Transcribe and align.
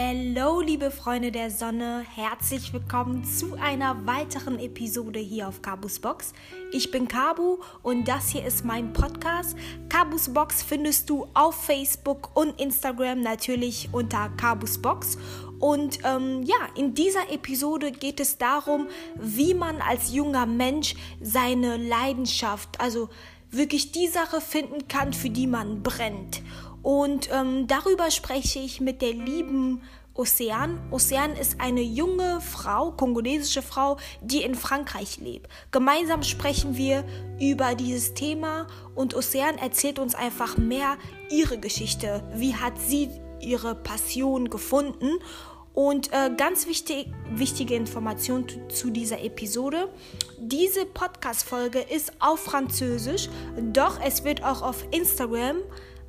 Hallo, 0.00 0.60
liebe 0.60 0.92
Freunde 0.92 1.32
der 1.32 1.50
Sonne, 1.50 2.06
herzlich 2.14 2.72
willkommen 2.72 3.24
zu 3.24 3.54
einer 3.54 4.06
weiteren 4.06 4.60
Episode 4.60 5.18
hier 5.18 5.48
auf 5.48 5.60
Kabus 5.60 5.98
Box. 5.98 6.34
Ich 6.70 6.92
bin 6.92 7.08
Kabu 7.08 7.58
und 7.82 8.06
das 8.06 8.28
hier 8.28 8.46
ist 8.46 8.64
mein 8.64 8.92
Podcast. 8.92 9.56
Kabus 9.88 10.32
Box 10.32 10.62
findest 10.62 11.10
du 11.10 11.26
auf 11.34 11.64
Facebook 11.64 12.30
und 12.36 12.60
Instagram 12.60 13.22
natürlich 13.22 13.88
unter 13.90 14.28
Kabus 14.36 14.78
Box. 14.78 15.18
Und 15.58 15.98
ähm, 16.04 16.44
ja, 16.44 16.68
in 16.76 16.94
dieser 16.94 17.32
Episode 17.32 17.90
geht 17.90 18.20
es 18.20 18.38
darum, 18.38 18.86
wie 19.16 19.52
man 19.52 19.80
als 19.80 20.14
junger 20.14 20.46
Mensch 20.46 20.94
seine 21.20 21.76
Leidenschaft, 21.76 22.80
also 22.80 23.08
wirklich 23.50 23.90
die 23.90 24.06
Sache 24.06 24.40
finden 24.40 24.86
kann, 24.86 25.12
für 25.12 25.30
die 25.30 25.48
man 25.48 25.82
brennt. 25.82 26.40
Und 26.82 27.28
ähm, 27.32 27.66
darüber 27.66 28.10
spreche 28.10 28.58
ich 28.58 28.80
mit 28.80 29.02
der 29.02 29.12
lieben 29.12 29.82
Ocean. 30.18 30.80
Ocean 30.90 31.36
ist 31.36 31.60
eine 31.60 31.80
junge 31.80 32.40
Frau, 32.40 32.90
kongolesische 32.90 33.62
Frau, 33.62 33.98
die 34.20 34.42
in 34.42 34.56
Frankreich 34.56 35.18
lebt. 35.18 35.48
Gemeinsam 35.70 36.24
sprechen 36.24 36.76
wir 36.76 37.04
über 37.40 37.76
dieses 37.76 38.14
Thema 38.14 38.66
und 38.96 39.14
Ocean 39.14 39.58
erzählt 39.58 40.00
uns 40.00 40.16
einfach 40.16 40.56
mehr 40.58 40.96
ihre 41.30 41.58
Geschichte. 41.58 42.24
Wie 42.34 42.56
hat 42.56 42.80
sie 42.80 43.08
ihre 43.40 43.76
Passion 43.76 44.50
gefunden? 44.50 45.18
Und 45.72 46.12
äh, 46.12 46.32
ganz 46.36 46.66
wichtig, 46.66 47.06
wichtige 47.30 47.76
Information 47.76 48.48
zu, 48.48 48.66
zu 48.66 48.90
dieser 48.90 49.22
Episode. 49.22 49.88
Diese 50.40 50.84
Podcast-Folge 50.84 51.78
ist 51.78 52.14
auf 52.18 52.40
Französisch, 52.40 53.28
doch 53.72 54.00
es 54.04 54.24
wird 54.24 54.42
auch 54.42 54.62
auf 54.62 54.84
Instagram 54.90 55.58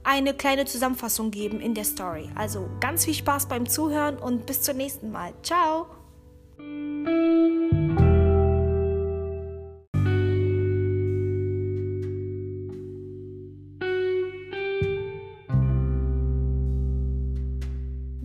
eine 0.03 0.33
kleine 0.33 0.65
Zusammenfassung 0.65 1.31
geben 1.31 1.59
in 1.59 1.73
der 1.73 1.83
Story. 1.83 2.29
Also 2.35 2.69
ganz 2.79 3.05
viel 3.05 3.13
Spaß 3.13 3.47
beim 3.47 3.67
Zuhören 3.67 4.17
und 4.17 4.45
bis 4.45 4.61
zum 4.61 4.77
nächsten 4.77 5.11
Mal. 5.11 5.33
Ciao! 5.43 5.87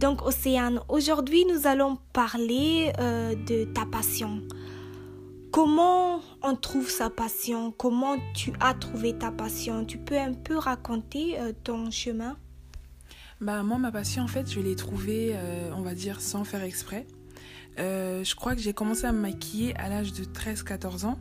Donc 0.05 0.21
Océane, 0.21 0.81
aujourd'hui 0.89 1.47
nous 1.47 1.67
allons 1.67 1.97
parler 2.13 2.93
euh, 2.99 3.35
de 3.35 3.65
ta 3.73 3.87
passion. 3.87 4.43
Comment 5.55 6.21
on 6.43 6.57
trouve 6.57 6.91
sa 6.91 7.11
passion? 7.11 7.71
Comment 7.71 8.17
tu 8.35 8.53
as 8.59 8.75
trouvé 8.75 9.17
ta 9.17 9.31
passion? 9.31 9.85
Tu 9.85 9.99
peux 9.99 10.19
un 10.19 10.33
peu 10.33 10.57
raconter 10.59 11.39
euh, 11.39 11.53
ton 11.63 11.93
chemin? 11.93 12.37
Bah, 13.41 13.63
Moi, 13.63 13.79
ma 13.79 13.93
passion, 13.93 14.25
en 14.25 14.27
fait, 14.27 14.51
je 14.51 14.59
l'ai 14.59 14.75
trouvée, 14.75 15.31
euh, 15.35 15.71
on 15.77 15.83
va 15.83 15.95
dire, 15.95 16.21
sans 16.21 16.43
faire 16.43 16.65
exprès. 16.65 17.07
Euh, 17.79 18.25
je 18.25 18.35
crois 18.35 18.57
que 18.57 18.63
j'ai 18.63 18.73
commencé 18.73 19.05
à 19.05 19.13
me 19.13 19.21
maquiller 19.21 19.77
à 19.77 19.89
l'âge 19.89 20.13
de 20.13 20.25
13-14 20.25 21.05
ans. 21.07 21.21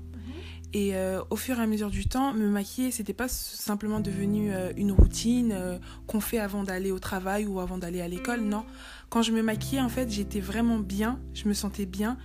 Et 0.74 0.96
au 1.30 1.36
fur 1.36 1.60
et 1.60 1.62
à 1.62 1.68
mesure 1.68 1.92
du 1.92 2.08
temps, 2.08 2.34
me 2.34 2.50
maquiller, 2.50 2.90
c'était 2.90 3.14
pas 3.14 3.28
simplement 3.28 4.00
devenu 4.00 4.52
une 4.76 4.92
routine 4.92 5.80
qu'on 6.08 6.20
fait 6.20 6.40
avant 6.40 6.64
d'aller 6.64 6.90
au 6.90 6.98
travail 6.98 7.46
ou 7.46 7.60
avant 7.60 7.78
d'aller 7.78 8.02
à 8.02 8.08
l'école. 8.08 8.42
Non, 8.42 8.66
quand 9.12 9.22
je 9.22 9.34
me 9.34 9.44
maquillais, 9.44 9.82
en 9.82 9.90
fait, 9.90 10.10
j'étais 10.10 10.40
vraiment 10.40 10.80
bien, 10.80 11.20
je 11.36 11.48
me 11.48 11.54
sentais 11.54 11.86
bien. 11.86 12.18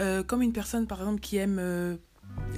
Euh, 0.00 0.22
comme 0.22 0.42
une 0.42 0.52
personne 0.52 0.86
par 0.86 1.00
exemple 1.00 1.20
qui 1.20 1.36
aime 1.36 1.58
euh, 1.58 1.96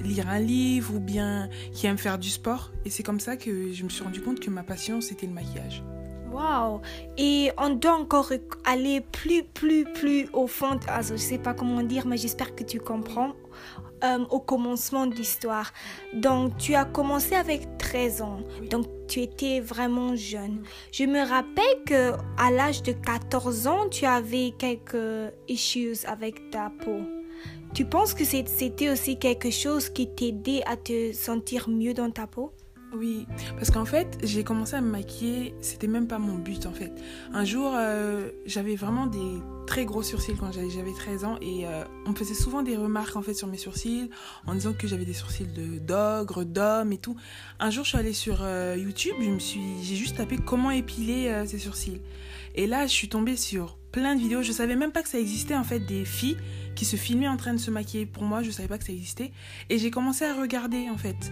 lire 0.03 0.29
un 0.29 0.39
livre 0.39 0.95
ou 0.95 0.99
bien 0.99 1.49
qui 1.73 1.87
aime 1.87 1.97
faire 1.97 2.19
du 2.19 2.29
sport. 2.29 2.71
Et 2.85 2.89
c'est 2.89 3.03
comme 3.03 3.19
ça 3.19 3.37
que 3.37 3.71
je 3.71 3.83
me 3.83 3.89
suis 3.89 4.03
rendu 4.03 4.21
compte 4.21 4.39
que 4.39 4.49
ma 4.49 4.63
passion 4.63 5.01
c'était 5.01 5.27
le 5.27 5.33
maquillage. 5.33 5.83
Wow! 6.31 6.81
Et 7.17 7.51
on 7.57 7.71
doit 7.71 7.99
encore 7.99 8.31
aller 8.63 9.01
plus, 9.01 9.43
plus, 9.43 9.83
plus 9.83 10.29
au 10.31 10.47
fond. 10.47 10.79
Also, 10.87 11.09
je 11.17 11.23
ne 11.23 11.27
sais 11.27 11.37
pas 11.37 11.53
comment 11.53 11.83
dire, 11.83 12.07
mais 12.07 12.15
j'espère 12.15 12.55
que 12.55 12.63
tu 12.63 12.79
comprends. 12.79 13.33
Euh, 14.03 14.25
au 14.31 14.39
commencement 14.39 15.05
de 15.05 15.13
l'histoire. 15.13 15.71
Donc, 16.13 16.57
tu 16.57 16.73
as 16.73 16.85
commencé 16.85 17.35
avec 17.35 17.77
13 17.77 18.23
ans. 18.23 18.39
Donc, 18.71 18.87
tu 19.07 19.19
étais 19.19 19.59
vraiment 19.59 20.15
jeune. 20.15 20.63
Je 20.91 21.03
me 21.03 21.19
rappelle 21.19 21.83
que 21.85 22.13
à 22.35 22.49
l'âge 22.49 22.81
de 22.81 22.93
14 22.93 23.67
ans, 23.67 23.89
tu 23.89 24.05
avais 24.07 24.55
quelques 24.57 25.31
issues 25.47 25.97
avec 26.07 26.49
ta 26.49 26.71
peau. 26.83 27.01
Tu 27.73 27.85
penses 27.85 28.13
que 28.13 28.25
c'était 28.25 28.89
aussi 28.89 29.17
quelque 29.17 29.49
chose 29.49 29.89
qui 29.89 30.07
t'aidait 30.13 30.61
à 30.65 30.75
te 30.75 31.13
sentir 31.13 31.69
mieux 31.69 31.93
dans 31.93 32.11
ta 32.11 32.27
peau? 32.27 32.53
Oui, 32.93 33.25
parce 33.55 33.71
qu'en 33.71 33.85
fait, 33.85 34.17
j'ai 34.21 34.43
commencé 34.43 34.75
à 34.75 34.81
me 34.81 34.89
maquiller, 34.89 35.55
c'était 35.61 35.87
même 35.87 36.07
pas 36.07 36.19
mon 36.19 36.37
but 36.37 36.65
en 36.65 36.73
fait. 36.73 36.91
Un 37.33 37.45
jour, 37.45 37.71
euh, 37.73 38.29
j'avais 38.45 38.75
vraiment 38.75 39.05
des 39.05 39.39
très 39.65 39.85
gros 39.85 40.03
sourcils 40.03 40.35
quand 40.37 40.51
j'avais 40.51 40.91
13 40.91 41.23
ans 41.23 41.37
et 41.41 41.65
euh, 41.65 41.85
on 42.05 42.09
me 42.09 42.15
faisait 42.15 42.33
souvent 42.33 42.63
des 42.63 42.75
remarques 42.75 43.15
en 43.15 43.21
fait 43.21 43.33
sur 43.33 43.47
mes 43.47 43.57
sourcils 43.57 44.09
en 44.45 44.55
disant 44.55 44.73
que 44.73 44.87
j'avais 44.87 45.05
des 45.05 45.13
sourcils 45.13 45.47
de 45.47 45.79
d'ogre, 45.79 46.43
d'homme 46.43 46.91
et 46.91 46.97
tout. 46.97 47.15
Un 47.61 47.69
jour, 47.69 47.85
je 47.85 47.89
suis 47.89 47.97
allée 47.97 48.11
sur 48.11 48.39
euh, 48.41 48.75
YouTube, 48.77 49.15
je 49.21 49.29
me 49.29 49.39
suis 49.39 49.81
j'ai 49.83 49.95
juste 49.95 50.17
tapé 50.17 50.35
comment 50.37 50.71
épiler 50.71 51.45
ses 51.47 51.59
sourcils. 51.59 52.01
Et 52.55 52.67
là, 52.67 52.87
je 52.87 52.91
suis 52.91 53.07
tombée 53.07 53.37
sur 53.37 53.77
plein 53.91 54.15
de 54.15 54.21
vidéos, 54.21 54.41
je 54.41 54.51
savais 54.51 54.75
même 54.75 54.91
pas 54.91 55.03
que 55.03 55.09
ça 55.09 55.19
existait 55.19 55.55
en 55.55 55.63
fait 55.63 55.79
des 55.79 56.05
filles 56.05 56.37
qui 56.75 56.85
se 56.85 56.95
filmaient 56.95 57.27
en 57.27 57.37
train 57.37 57.53
de 57.53 57.59
se 57.59 57.71
maquiller. 57.71 58.05
Pour 58.05 58.23
moi, 58.23 58.43
je 58.43 58.51
savais 58.51 58.67
pas 58.67 58.77
que 58.77 58.85
ça 58.85 58.93
existait 58.93 59.31
et 59.69 59.77
j'ai 59.77 59.91
commencé 59.91 60.25
à 60.25 60.33
regarder 60.33 60.89
en 60.89 60.97
fait. 60.97 61.31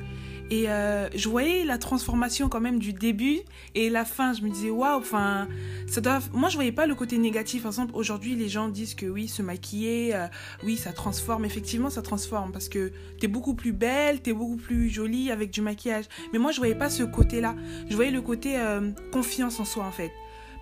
Et 0.52 0.70
euh, 0.70 1.08
je 1.16 1.30
voyais 1.30 1.64
la 1.64 1.78
transformation 1.78 2.50
quand 2.50 2.59
même 2.59 2.80
du 2.80 2.92
début 2.92 3.40
et 3.75 3.90
la 3.90 4.03
fin. 4.03 4.34
Je 4.34 4.42
me 4.42 4.50
disais, 4.50 4.72
waouh, 4.72 5.00
enfin, 5.00 5.47
ça 5.88 6.02
doit. 6.02 6.20
Moi, 6.34 6.50
je 6.50 6.56
voyais 6.56 6.72
pas 6.72 6.88
le 6.88 6.96
côté 6.96 7.18
négatif. 7.20 7.64
Par 7.64 7.72
exemple, 7.72 7.92
aujourd'hui, 7.96 8.36
les 8.36 8.50
gens 8.50 8.68
disent 8.68 8.96
que 8.96 9.06
oui, 9.06 9.28
se 9.28 9.44
maquiller, 9.44 10.16
euh, 10.16 10.28
oui, 10.64 10.76
ça 10.76 10.91
transforme. 10.91 11.46
Effectivement, 11.46 11.91
ça 11.91 12.02
transforme 12.02 12.52
parce 12.52 12.68
que 12.68 12.91
tu 13.20 13.26
es 13.26 13.28
beaucoup 13.28 13.53
plus 13.53 13.74
belle, 13.74 14.22
tu 14.24 14.31
es 14.31 14.34
beaucoup 14.34 14.58
plus 14.58 14.90
jolie 14.90 15.30
avec 15.30 15.52
du 15.52 15.62
maquillage. 15.62 16.06
Mais 16.34 16.40
moi, 16.40 16.52
je 16.52 16.58
voyais 16.58 16.76
pas 16.76 16.90
ce 16.90 17.03
côté-là. 17.03 17.56
Je 17.88 17.96
voyais 17.96 18.12
le 18.12 18.22
côté 18.22 18.58
euh, 18.58 18.90
confiance 19.12 19.59
en 19.59 19.66
soi, 19.66 19.86
en 19.86 19.91
fait 19.91 20.12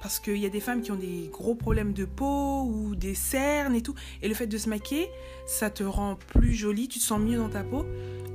parce 0.01 0.19
qu'il 0.19 0.37
y 0.37 0.45
a 0.45 0.49
des 0.49 0.59
femmes 0.59 0.81
qui 0.81 0.91
ont 0.91 0.97
des 0.97 1.29
gros 1.31 1.55
problèmes 1.55 1.93
de 1.93 2.05
peau 2.05 2.63
ou 2.63 2.95
des 2.95 3.15
cernes 3.15 3.75
et 3.75 3.81
tout. 3.81 3.95
Et 4.21 4.27
le 4.27 4.33
fait 4.33 4.47
de 4.47 4.57
se 4.57 4.69
maquiller, 4.69 5.09
ça 5.45 5.69
te 5.69 5.83
rend 5.83 6.15
plus 6.15 6.53
jolie, 6.53 6.87
tu 6.87 6.99
te 6.99 7.03
sens 7.03 7.19
mieux 7.19 7.37
dans 7.37 7.49
ta 7.49 7.63
peau. 7.63 7.85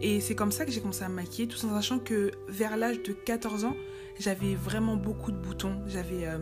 Et 0.00 0.20
c'est 0.20 0.34
comme 0.34 0.50
ça 0.50 0.64
que 0.64 0.72
j'ai 0.72 0.80
commencé 0.80 1.04
à 1.04 1.08
me 1.08 1.14
maquiller, 1.14 1.46
tout 1.46 1.64
en 1.64 1.70
sachant 1.74 1.98
que 1.98 2.32
vers 2.48 2.76
l'âge 2.76 3.02
de 3.02 3.12
14 3.12 3.64
ans, 3.64 3.76
j'avais 4.18 4.54
vraiment 4.54 4.96
beaucoup 4.96 5.30
de 5.30 5.36
boutons. 5.36 5.80
J'avais 5.86 6.26
euh, 6.26 6.38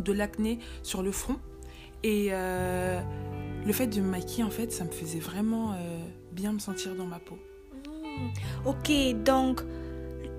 de 0.00 0.12
l'acné 0.12 0.58
sur 0.82 1.02
le 1.02 1.12
front. 1.12 1.36
Et 2.02 2.28
euh, 2.30 3.00
le 3.66 3.72
fait 3.72 3.88
de 3.88 4.00
me 4.00 4.08
maquiller, 4.08 4.44
en 4.44 4.50
fait, 4.50 4.72
ça 4.72 4.84
me 4.84 4.90
faisait 4.90 5.18
vraiment 5.18 5.72
euh, 5.72 5.76
bien 6.32 6.52
me 6.52 6.58
sentir 6.58 6.94
dans 6.94 7.06
ma 7.06 7.18
peau. 7.18 7.38
Ok, 8.64 8.90
donc 9.24 9.62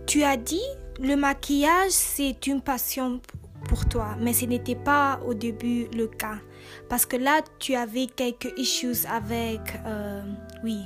tu 0.05 0.23
as 0.23 0.37
dit 0.37 0.61
le 0.99 1.15
maquillage, 1.15 1.91
c'est 1.91 2.47
une 2.47 2.61
passion 2.61 3.21
pour 3.67 3.87
toi, 3.87 4.15
mais 4.19 4.33
ce 4.33 4.45
n'était 4.45 4.75
pas 4.75 5.19
au 5.25 5.33
début 5.33 5.87
le 5.95 6.07
cas. 6.07 6.39
Parce 6.87 7.05
que 7.05 7.17
là, 7.17 7.41
tu 7.59 7.75
avais 7.75 8.07
quelques 8.07 8.51
issues 8.57 9.05
avec, 9.07 9.59
euh, 9.85 10.21
oui, 10.63 10.79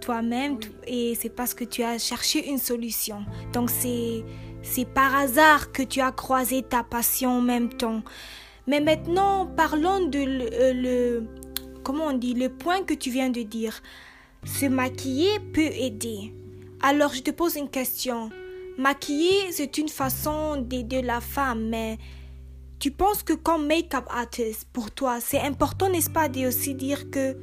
toi-même, 0.00 0.58
et 0.86 1.14
c'est 1.14 1.28
parce 1.30 1.54
que 1.54 1.64
tu 1.64 1.82
as 1.82 1.98
cherché 1.98 2.48
une 2.48 2.58
solution. 2.58 3.24
Donc 3.52 3.70
c'est, 3.70 4.24
c'est 4.62 4.86
par 4.86 5.14
hasard 5.14 5.72
que 5.72 5.82
tu 5.82 6.00
as 6.00 6.12
croisé 6.12 6.62
ta 6.62 6.82
passion 6.82 7.38
en 7.38 7.42
même 7.42 7.68
temps. 7.68 8.02
Mais 8.66 8.80
maintenant, 8.80 9.46
parlons 9.46 10.06
de 10.06 10.18
le, 10.18 10.48
euh, 10.52 10.72
le 10.74 11.26
comment 11.82 12.06
on 12.08 12.12
dit, 12.12 12.34
le 12.34 12.50
point 12.50 12.82
que 12.82 12.92
tu 12.92 13.10
viens 13.10 13.30
de 13.30 13.42
dire. 13.42 13.80
Se 14.44 14.66
maquiller 14.66 15.40
peut 15.52 15.70
aider. 15.72 16.34
Alors 16.82 17.12
je 17.12 17.22
te 17.22 17.30
pose 17.30 17.56
une 17.56 17.68
question. 17.70 18.30
Maquiller, 18.78 19.50
c'est 19.50 19.76
une 19.76 19.88
façon 19.88 20.56
d'aider 20.56 21.02
la 21.02 21.20
femme, 21.20 21.68
mais 21.68 21.98
tu 22.78 22.92
penses 22.92 23.24
que 23.24 23.32
comme 23.32 23.66
make-up 23.66 24.04
artist, 24.08 24.68
pour 24.72 24.92
toi, 24.92 25.18
c'est 25.20 25.40
important, 25.40 25.90
n'est-ce 25.90 26.08
pas, 26.08 26.28
de 26.28 26.46
aussi 26.46 26.76
dire 26.76 27.10
que 27.10 27.36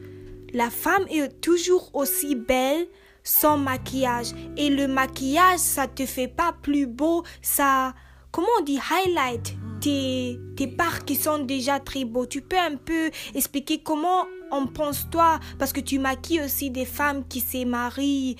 la 0.54 0.70
femme 0.70 1.06
est 1.10 1.42
toujours 1.42 1.92
aussi 1.94 2.36
belle 2.36 2.88
sans 3.22 3.58
maquillage? 3.58 4.28
Et 4.56 4.70
le 4.70 4.88
maquillage, 4.88 5.60
ça 5.60 5.88
te 5.88 6.06
fait 6.06 6.30
pas 6.30 6.56
plus 6.62 6.88
beau, 6.88 7.26
ça, 7.42 7.94
comment 8.32 8.48
on 8.62 8.64
dit, 8.64 8.80
highlight 8.90 9.58
tes, 9.82 10.40
tes 10.56 10.68
parts 10.68 11.04
qui 11.04 11.18
sont 11.18 11.40
déjà 11.40 11.82
très 11.82 12.06
beaux. 12.06 12.26
Tu 12.26 12.40
peux 12.42 12.58
un 12.58 12.78
peu 12.78 13.12
expliquer 13.34 13.84
comment 13.84 14.26
on 14.54 14.68
pense 14.68 15.10
toi, 15.10 15.42
parce 15.60 15.74
que 15.74 15.82
tu 15.82 16.00
maquilles 16.00 16.46
aussi 16.46 16.70
des 16.70 16.86
femmes 16.86 17.28
qui 17.28 17.42
se 17.42 17.66
marient. 17.66 18.38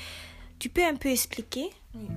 Tu 0.60 0.70
peux 0.70 0.86
un 0.86 0.96
peu 0.96 1.10
expliquer? 1.10 1.70
Oui. 1.94 2.08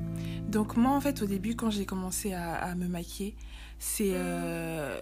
Donc 0.48 0.76
moi 0.76 0.92
en 0.92 1.00
fait 1.00 1.22
au 1.22 1.26
début 1.26 1.54
quand 1.54 1.70
j'ai 1.70 1.84
commencé 1.84 2.32
à, 2.32 2.74
me 2.74 2.88
maquiller, 2.88 3.36
c'est 3.78 4.12
euh, 4.14 4.98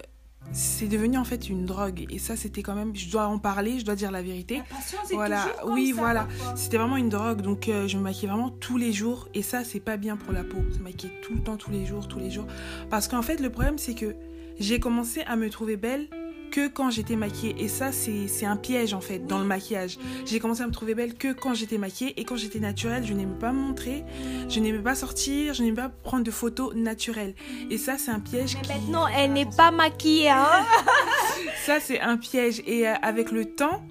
c'est 0.51 0.87
devenu 0.87 1.17
en 1.17 1.23
fait 1.23 1.49
une 1.49 1.65
drogue. 1.65 2.05
Et 2.09 2.19
ça 2.19 2.35
c'était 2.35 2.61
quand 2.61 2.75
même 2.75 2.95
je 2.95 3.09
dois 3.09 3.27
en 3.27 3.39
parler 3.39 3.79
je 3.79 3.85
dois 3.85 3.95
dire 3.95 4.11
la 4.11 4.21
vérité. 4.21 4.57
La 4.57 5.15
voilà. 5.15 5.45
oui 5.65 5.93
voilà. 5.93 6.27
c'était 6.55 6.77
vraiment 6.77 6.97
une 6.97 7.09
drogue. 7.09 7.41
Donc 7.41 7.69
euh, 7.69 7.87
je 7.87 7.97
me 7.97 8.03
maquillais 8.03 8.27
vraiment 8.27 8.49
tous 8.49 8.77
les 8.77 8.91
jours. 8.91 9.29
Et 9.33 9.41
ça 9.41 9.63
c'est 9.63 9.79
pas 9.79 9.95
bien 9.95 10.17
pour 10.17 10.33
la 10.33 10.43
peau. 10.43 10.57
Se 10.73 10.79
maquiller 10.79 11.13
tout 11.21 11.33
le 11.33 11.41
temps 11.41 11.55
tous 11.57 11.71
les 11.71 11.85
jours 11.85 12.07
tous 12.07 12.19
les 12.19 12.29
jours. 12.29 12.47
Parce 12.89 13.07
qu'en 13.07 13.21
fait 13.21 13.39
le 13.39 13.49
problème 13.49 13.77
c'est 13.77 13.95
que 13.95 14.15
j'ai 14.59 14.79
commencé 14.79 15.21
à 15.21 15.37
me 15.37 15.49
trouver 15.49 15.77
belle 15.77 16.09
que 16.49 16.67
quand 16.67 16.89
j'étais 16.89 17.15
maquillée. 17.15 17.55
Et 17.59 17.67
ça, 17.67 17.91
c'est 17.91 18.45
un 18.45 18.57
piège 18.57 18.93
en 18.93 19.01
fait 19.01 19.19
dans 19.19 19.39
le 19.39 19.45
maquillage. 19.45 19.97
J'ai 20.25 20.39
commencé 20.39 20.61
à 20.61 20.67
me 20.67 20.71
trouver 20.71 20.95
belle 20.95 21.15
que 21.15 21.33
quand 21.33 21.53
j'étais 21.53 21.77
maquillée 21.77 22.19
et 22.19 22.23
quand 22.23 22.35
j'étais 22.35 22.59
naturelle, 22.59 23.05
je 23.05 23.13
n'aimais 23.13 23.39
pas 23.39 23.51
me 23.51 23.59
montrer, 23.59 24.03
je 24.49 24.59
n'aimais 24.59 24.79
pas 24.79 24.95
sortir, 24.95 25.53
je 25.53 25.63
n'aimais 25.63 25.75
pas 25.75 25.89
prendre 25.89 26.23
de 26.23 26.31
photos 26.31 26.75
naturelles. 26.75 27.35
Et 27.69 27.77
ça, 27.77 27.97
c'est 27.97 28.11
un 28.11 28.19
piège. 28.19 28.57
Mais 28.67 28.75
maintenant, 28.75 29.07
elle 29.07 29.33
n'est 29.33 29.45
pas 29.45 29.71
maquillée. 29.71 30.29
Hein 30.29 30.65
ça, 31.65 31.79
c'est 31.79 31.99
un 31.99 32.17
piège. 32.17 32.61
Et 32.65 32.87
euh, 32.87 32.93
avec 33.01 33.31
le 33.31 33.45
temps, 33.45 33.83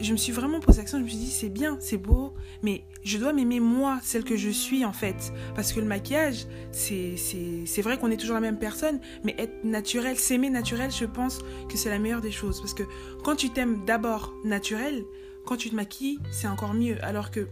je 0.00 0.12
me 0.12 0.16
suis 0.16 0.32
vraiment 0.32 0.60
posé 0.60 0.78
l'action, 0.78 0.98
je 0.98 1.04
me 1.04 1.08
suis 1.08 1.18
dit 1.18 1.30
c'est 1.30 1.48
bien, 1.48 1.76
c'est 1.80 1.96
beau, 1.96 2.34
mais 2.62 2.84
je 3.02 3.18
dois 3.18 3.32
m'aimer 3.32 3.60
moi, 3.60 3.98
celle 4.02 4.24
que 4.24 4.36
je 4.36 4.50
suis 4.50 4.84
en 4.84 4.92
fait. 4.92 5.32
Parce 5.54 5.72
que 5.72 5.80
le 5.80 5.86
maquillage, 5.86 6.46
c'est 6.72 7.82
vrai 7.82 7.98
qu'on 7.98 8.10
est 8.10 8.16
toujours 8.16 8.34
la 8.34 8.40
même 8.40 8.58
personne, 8.58 9.00
mais 9.22 9.34
être 9.38 9.64
naturel, 9.64 10.16
s'aimer 10.16 10.50
naturel, 10.50 10.90
je 10.90 11.04
pense 11.04 11.40
que 11.68 11.76
c'est 11.76 11.90
la 11.90 11.98
meilleure 11.98 12.20
des 12.20 12.32
choses. 12.32 12.60
Parce 12.60 12.74
que 12.74 12.84
quand 13.22 13.36
tu 13.36 13.50
t'aimes 13.50 13.84
d'abord 13.84 14.34
naturel, 14.44 15.04
quand 15.46 15.56
tu 15.56 15.70
te 15.70 15.74
maquilles, 15.74 16.18
c'est 16.30 16.48
encore 16.48 16.74
mieux. 16.74 17.02
Alors 17.04 17.30
que 17.30 17.48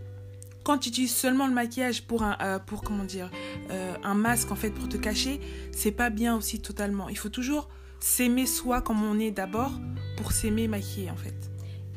quand 0.64 0.78
tu 0.78 0.88
utilises 0.88 1.14
seulement 1.14 1.46
le 1.46 1.54
maquillage 1.54 2.02
pour 2.02 2.22
un, 2.22 2.36
euh, 2.40 2.58
pour 2.58 2.82
comment 2.82 3.04
dire, 3.04 3.30
euh, 3.70 3.94
un 4.02 4.14
masque 4.14 4.50
en 4.52 4.56
fait 4.56 4.70
pour 4.70 4.88
te 4.88 4.96
cacher, 4.96 5.40
c'est 5.72 5.92
pas 5.92 6.10
bien 6.10 6.36
aussi 6.36 6.60
totalement. 6.60 7.08
Il 7.08 7.18
faut 7.18 7.28
toujours 7.28 7.68
s'aimer 8.00 8.46
soi 8.46 8.80
comme 8.80 9.02
on 9.02 9.18
est 9.18 9.30
d'abord 9.30 9.72
pour 10.16 10.32
s'aimer 10.32 10.68
maquiller 10.68 11.10
en 11.10 11.16
fait. 11.16 11.51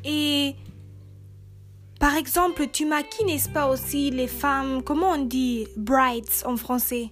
Et 0.06 0.54
par 1.98 2.16
exemple, 2.16 2.68
tu 2.68 2.86
maquilles, 2.86 3.26
n'est-ce 3.26 3.48
pas 3.48 3.68
aussi 3.68 4.10
les 4.10 4.28
femmes, 4.28 4.82
comment 4.82 5.10
on 5.12 5.24
dit 5.24 5.66
brides 5.76 6.28
en 6.44 6.56
français? 6.56 7.10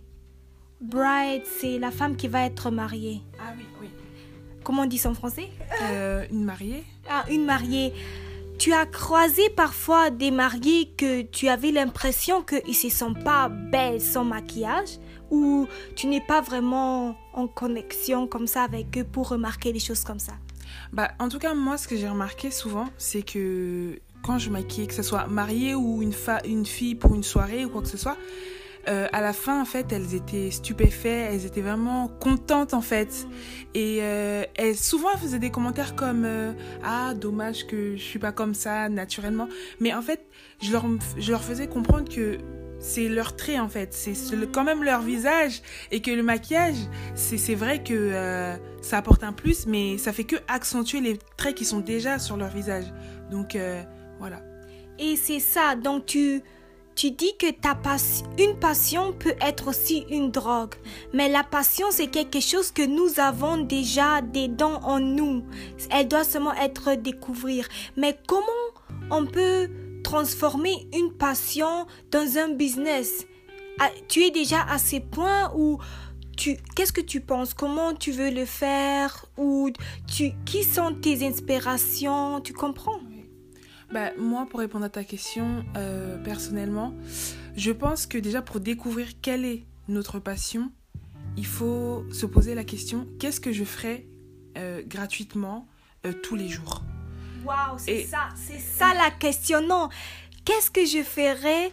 Bride, 0.80 1.42
c'est 1.58 1.78
la 1.78 1.90
femme 1.90 2.14
qui 2.16 2.28
va 2.28 2.44
être 2.44 2.70
mariée. 2.70 3.22
Ah 3.40 3.52
oui, 3.56 3.64
oui. 3.80 3.88
Comment 4.62 4.82
on 4.82 4.86
dit 4.86 4.98
ça 4.98 5.10
en 5.10 5.14
français? 5.14 5.48
Euh, 5.82 6.24
Une 6.30 6.44
mariée. 6.44 6.84
Ah, 7.08 7.24
une 7.30 7.44
mariée. 7.44 7.92
Tu 8.58 8.72
as 8.72 8.86
croisé 8.86 9.50
parfois 9.50 10.10
des 10.10 10.30
mariés 10.30 10.92
que 10.96 11.22
tu 11.22 11.48
avais 11.48 11.72
l'impression 11.72 12.42
qu'ils 12.42 12.62
ne 12.68 12.72
se 12.72 12.88
sentent 12.88 13.24
pas 13.24 13.48
belles 13.48 14.00
sans 14.00 14.24
maquillage 14.24 14.98
ou 15.30 15.66
tu 15.96 16.06
n'es 16.06 16.20
pas 16.20 16.40
vraiment 16.40 17.16
en 17.32 17.48
connexion 17.48 18.28
comme 18.28 18.46
ça 18.46 18.62
avec 18.62 18.96
eux 18.96 19.04
pour 19.04 19.28
remarquer 19.30 19.72
des 19.72 19.80
choses 19.80 20.04
comme 20.04 20.20
ça? 20.20 20.34
Bah, 20.94 21.10
en 21.18 21.28
tout 21.28 21.40
cas, 21.40 21.54
moi, 21.54 21.76
ce 21.76 21.88
que 21.88 21.96
j'ai 21.96 22.08
remarqué 22.08 22.52
souvent, 22.52 22.86
c'est 22.98 23.22
que 23.22 23.98
quand 24.22 24.38
je 24.38 24.48
maquillais, 24.48 24.86
que 24.86 24.94
ce 24.94 25.02
soit 25.02 25.26
mariée 25.26 25.74
ou 25.74 26.02
une, 26.02 26.12
fille 26.64 26.94
pour 26.94 27.16
une 27.16 27.24
soirée 27.24 27.64
ou 27.64 27.68
quoi 27.68 27.82
que 27.82 27.88
ce 27.88 27.96
soit, 27.96 28.16
euh, 28.86 29.08
à 29.12 29.20
la 29.20 29.32
fin, 29.32 29.60
en 29.60 29.64
fait, 29.64 29.90
elles 29.90 30.14
étaient 30.14 30.52
stupéfaites, 30.52 31.32
elles 31.32 31.46
étaient 31.46 31.62
vraiment 31.62 32.06
contentes, 32.20 32.74
en 32.74 32.80
fait. 32.80 33.26
Et 33.74 33.98
euh, 34.02 34.44
elles, 34.54 34.76
souvent, 34.76 35.08
elles 35.12 35.18
faisaient 35.18 35.40
des 35.40 35.50
commentaires 35.50 35.96
comme 35.96 36.24
euh, 36.24 36.52
Ah, 36.84 37.12
dommage 37.14 37.66
que 37.66 37.96
je 37.96 38.02
suis 38.02 38.20
pas 38.20 38.30
comme 38.30 38.54
ça, 38.54 38.88
naturellement. 38.88 39.48
Mais 39.80 39.92
en 39.92 40.02
fait, 40.02 40.24
je 40.62 40.70
leur 41.32 41.42
faisais 41.42 41.66
comprendre 41.66 42.08
que 42.08 42.38
c'est 42.84 43.08
leur 43.08 43.34
trait 43.34 43.58
en 43.58 43.68
fait, 43.68 43.94
c'est 43.94 44.12
quand 44.52 44.62
même 44.62 44.84
leur 44.84 45.00
visage 45.00 45.62
et 45.90 46.02
que 46.02 46.10
le 46.10 46.22
maquillage, 46.22 46.76
c'est 47.14 47.54
vrai 47.54 47.82
que 47.82 47.94
euh, 47.94 48.56
ça 48.82 48.98
apporte 48.98 49.24
un 49.24 49.32
plus, 49.32 49.66
mais 49.66 49.96
ça 49.96 50.12
fait 50.12 50.24
que 50.24 50.36
accentuer 50.48 51.00
les 51.00 51.18
traits 51.38 51.54
qui 51.54 51.64
sont 51.64 51.80
déjà 51.80 52.18
sur 52.18 52.36
leur 52.36 52.50
visage. 52.50 52.84
Donc 53.30 53.56
euh, 53.56 53.82
voilà. 54.18 54.42
Et 54.98 55.16
c'est 55.16 55.40
ça, 55.40 55.76
donc 55.76 56.04
tu, 56.04 56.42
tu 56.94 57.10
dis 57.10 57.34
que 57.38 57.50
ta 57.52 57.74
passion, 57.74 58.26
une 58.38 58.58
passion 58.58 59.14
peut 59.14 59.34
être 59.40 59.68
aussi 59.68 60.04
une 60.10 60.30
drogue, 60.30 60.74
mais 61.14 61.30
la 61.30 61.42
passion 61.42 61.86
c'est 61.90 62.08
quelque 62.08 62.40
chose 62.40 62.70
que 62.70 62.84
nous 62.84 63.18
avons 63.18 63.56
déjà 63.56 64.20
dedans 64.20 64.80
en 64.82 65.00
nous. 65.00 65.42
Elle 65.90 66.06
doit 66.06 66.24
seulement 66.24 66.54
être 66.56 66.96
découvrir. 66.96 67.66
Mais 67.96 68.14
comment 68.26 68.44
on 69.10 69.24
peut 69.24 69.70
transformer 70.04 70.88
une 70.94 71.12
passion 71.12 71.86
dans 72.12 72.38
un 72.38 72.50
business. 72.50 73.26
Ah, 73.80 73.90
tu 74.08 74.22
es 74.22 74.30
déjà 74.30 74.62
à 74.62 74.78
ces 74.78 75.00
points 75.00 75.52
où 75.56 75.78
tu 76.36 76.56
qu'est-ce 76.76 76.92
que 76.92 77.00
tu 77.00 77.20
penses? 77.20 77.54
Comment 77.54 77.92
tu 77.94 78.12
veux 78.12 78.30
le 78.30 78.44
faire? 78.44 79.26
Ou 79.36 79.70
tu 80.06 80.30
qui 80.44 80.62
sont 80.62 80.94
tes 80.94 81.26
inspirations? 81.26 82.40
Tu 82.40 82.52
comprends? 82.52 83.00
Bah, 83.92 84.10
moi, 84.18 84.46
pour 84.48 84.60
répondre 84.60 84.84
à 84.84 84.88
ta 84.88 85.04
question, 85.04 85.64
euh, 85.76 86.22
personnellement, 86.22 86.94
je 87.56 87.72
pense 87.72 88.06
que 88.06 88.18
déjà 88.18 88.42
pour 88.42 88.60
découvrir 88.60 89.08
quelle 89.20 89.44
est 89.44 89.64
notre 89.88 90.18
passion, 90.18 90.70
il 91.36 91.46
faut 91.46 92.04
se 92.12 92.26
poser 92.26 92.54
la 92.54 92.64
question 92.64 93.08
qu'est-ce 93.18 93.40
que 93.40 93.52
je 93.52 93.64
ferai 93.64 94.08
euh, 94.56 94.82
gratuitement 94.86 95.66
euh, 96.06 96.12
tous 96.22 96.36
les 96.36 96.48
jours? 96.48 96.82
Waouh, 97.44 97.78
c'est 97.78 98.04
ça, 98.04 98.28
c'est 98.34 98.58
ça 98.58 98.94
la 98.94 99.10
question. 99.10 99.60
Non, 99.60 99.88
qu'est-ce 100.44 100.70
que 100.70 100.84
je 100.84 101.02
ferais 101.02 101.72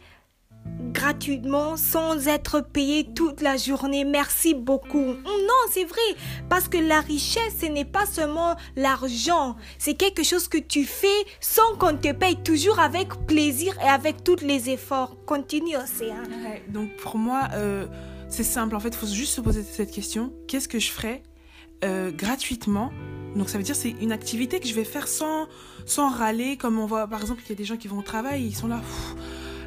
gratuitement 0.91 1.77
sans 1.77 2.27
être 2.27 2.62
payé 2.62 3.07
toute 3.13 3.41
la 3.41 3.57
journée? 3.57 4.03
Merci 4.03 4.53
beaucoup. 4.53 5.13
Non, 5.23 5.62
c'est 5.71 5.85
vrai. 5.85 6.01
Parce 6.50 6.68
que 6.68 6.77
la 6.77 7.00
richesse, 7.00 7.56
ce 7.62 7.68
n'est 7.68 7.85
pas 7.85 8.06
seulement 8.06 8.56
l'argent. 8.75 9.56
C'est 9.77 9.94
quelque 9.95 10.23
chose 10.23 10.47
que 10.47 10.57
tu 10.57 10.83
fais 10.85 11.07
sans 11.39 11.75
qu'on 11.77 11.95
te 11.95 12.12
paye 12.12 12.35
toujours 12.44 12.79
avec 12.79 13.09
plaisir 13.25 13.74
et 13.83 13.88
avec 13.88 14.24
tous 14.24 14.41
les 14.41 14.69
efforts. 14.69 15.15
Continue, 15.25 15.77
Océane. 15.77 16.27
donc 16.67 16.95
pour 16.97 17.17
moi, 17.17 17.47
euh, 17.53 17.88
c'est 18.29 18.44
simple. 18.44 18.75
En 18.75 18.79
fait, 18.79 18.89
il 18.89 18.95
faut 18.95 19.07
juste 19.07 19.35
se 19.35 19.41
poser 19.41 19.63
cette 19.63 19.91
question. 19.91 20.33
Qu'est-ce 20.47 20.67
que 20.67 20.79
je 20.79 20.91
ferais 20.91 21.24
euh, 21.83 22.12
gratuitement 22.12 22.91
donc 23.35 23.49
ça 23.49 23.57
veut 23.57 23.63
dire 23.63 23.75
c'est 23.75 23.95
une 24.01 24.11
activité 24.11 24.59
que 24.59 24.67
je 24.67 24.73
vais 24.73 24.83
faire 24.83 25.07
sans, 25.07 25.47
sans 25.85 26.09
râler, 26.09 26.57
comme 26.57 26.79
on 26.79 26.85
voit 26.85 27.07
par 27.07 27.21
exemple 27.21 27.41
il 27.45 27.49
y 27.49 27.53
a 27.53 27.55
des 27.55 27.63
gens 27.63 27.77
qui 27.77 27.87
vont 27.87 27.99
au 27.99 28.03
travail, 28.03 28.45
ils 28.45 28.55
sont 28.55 28.67
là, 28.67 28.81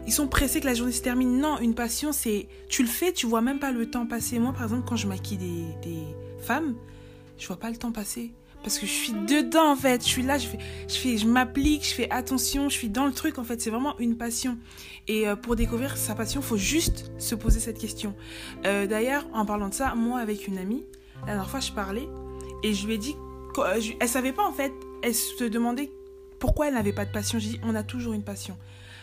ils 0.06 0.12
sont 0.12 0.28
pressés 0.28 0.60
que 0.60 0.66
la 0.66 0.74
journée 0.74 0.92
se 0.92 1.02
termine. 1.02 1.38
Non, 1.38 1.58
une 1.58 1.74
passion 1.74 2.12
c'est 2.12 2.48
tu 2.68 2.82
le 2.82 2.88
fais, 2.88 3.12
tu 3.12 3.26
vois 3.26 3.40
même 3.40 3.58
pas 3.58 3.72
le 3.72 3.90
temps 3.90 4.06
passer. 4.06 4.38
Moi 4.38 4.52
par 4.52 4.64
exemple 4.64 4.84
quand 4.86 4.96
je 4.96 5.06
maquille 5.06 5.38
des, 5.38 5.64
des 5.82 6.02
femmes, 6.40 6.74
je 7.38 7.46
vois 7.46 7.58
pas 7.58 7.70
le 7.70 7.76
temps 7.76 7.92
passer 7.92 8.32
parce 8.64 8.78
que 8.78 8.86
je 8.86 8.92
suis 8.92 9.12
dedans 9.12 9.72
en 9.72 9.76
fait, 9.76 10.02
je 10.02 10.08
suis 10.08 10.22
là, 10.22 10.38
je 10.38 10.48
fais, 10.48 10.58
je 10.88 10.94
fais, 10.94 11.18
je 11.18 11.26
m'applique, 11.26 11.86
je 11.86 11.94
fais 11.94 12.10
attention, 12.10 12.70
je 12.70 12.74
suis 12.74 12.88
dans 12.88 13.04
le 13.04 13.12
truc 13.12 13.38
en 13.38 13.44
fait, 13.44 13.60
c'est 13.60 13.68
vraiment 13.70 13.96
une 13.98 14.16
passion. 14.16 14.58
Et 15.06 15.28
euh, 15.28 15.36
pour 15.36 15.54
découvrir 15.54 15.98
sa 15.98 16.14
passion, 16.14 16.40
faut 16.40 16.56
juste 16.56 17.12
se 17.18 17.34
poser 17.34 17.60
cette 17.60 17.76
question. 17.78 18.14
Euh, 18.64 18.86
d'ailleurs, 18.86 19.26
en 19.34 19.44
parlant 19.44 19.68
de 19.68 19.74
ça, 19.74 19.94
moi 19.94 20.18
avec 20.18 20.48
une 20.48 20.56
amie, 20.56 20.82
la 21.20 21.34
dernière 21.34 21.50
fois 21.50 21.60
je 21.60 21.72
parlais 21.72 22.08
et 22.62 22.72
je 22.72 22.86
lui 22.86 22.94
ai 22.94 22.98
dit 22.98 23.14
elle 24.00 24.08
savait 24.08 24.32
pas 24.32 24.46
en 24.46 24.52
fait. 24.52 24.72
Elle 25.02 25.14
se 25.14 25.44
demandait 25.44 25.90
pourquoi 26.38 26.68
elle 26.68 26.74
n'avait 26.74 26.92
pas 26.92 27.04
de 27.04 27.12
passion. 27.12 27.38
J'ai 27.38 27.50
dit, 27.50 27.60
on 27.62 27.74
a 27.74 27.82
toujours 27.82 28.12
une 28.12 28.24
passion. 28.24 28.56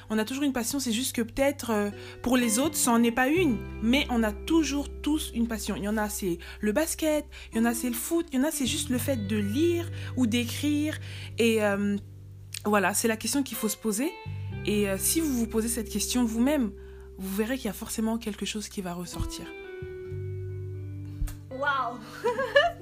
On 0.09 0.17
a 0.17 0.25
toujours 0.25 0.43
une 0.43 0.51
passion, 0.51 0.79
c'est 0.79 0.91
juste 0.91 1.15
que 1.15 1.21
peut-être 1.21 1.69
euh, 1.69 1.89
pour 2.21 2.35
les 2.35 2.59
autres, 2.59 2.75
ça 2.75 2.91
n'en 2.91 3.01
est 3.01 3.11
pas 3.11 3.29
une. 3.29 3.57
Mais 3.81 4.05
on 4.09 4.23
a 4.23 4.33
toujours 4.33 4.89
tous 5.01 5.31
une 5.33 5.47
passion. 5.47 5.75
Il 5.77 5.83
y 5.83 5.87
en 5.87 5.95
a, 5.95 6.09
c'est 6.09 6.37
le 6.59 6.73
basket, 6.73 7.25
il 7.51 7.59
y 7.59 7.61
en 7.61 7.65
a, 7.65 7.73
c'est 7.73 7.87
le 7.87 7.95
foot, 7.95 8.27
il 8.31 8.39
y 8.39 8.41
en 8.41 8.45
a, 8.45 8.51
c'est 8.51 8.65
juste 8.65 8.89
le 8.89 8.97
fait 8.97 9.25
de 9.27 9.37
lire 9.37 9.89
ou 10.17 10.27
d'écrire. 10.27 10.99
Et 11.37 11.63
euh, 11.63 11.95
voilà, 12.65 12.93
c'est 12.93 13.07
la 13.07 13.15
question 13.15 13.41
qu'il 13.41 13.55
faut 13.55 13.69
se 13.69 13.77
poser. 13.77 14.11
Et 14.65 14.85
si 14.97 15.21
vous 15.21 15.33
vous 15.33 15.47
posez 15.47 15.69
cette 15.69 15.89
question 15.89 16.23
vous-même, 16.25 16.71
vous 17.17 17.35
verrez 17.35 17.55
qu'il 17.55 17.65
y 17.65 17.69
a 17.69 17.73
forcément 17.73 18.17
quelque 18.17 18.45
chose 18.45 18.67
qui 18.67 18.81
va 18.81 18.93
ressortir. 18.93 19.45